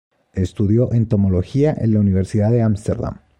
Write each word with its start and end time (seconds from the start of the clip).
Estudió 0.33 0.91
entomología 0.93 1.75
en 1.77 1.93
la 1.93 1.99
Universidad 1.99 2.49
de 2.49 2.63
Ámsterdam. 2.63 3.19